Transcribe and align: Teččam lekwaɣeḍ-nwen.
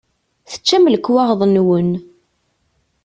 Teččam 0.51 0.85
lekwaɣeḍ-nwen. 0.93 1.91